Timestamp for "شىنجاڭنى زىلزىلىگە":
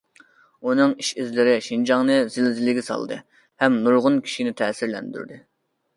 1.67-2.85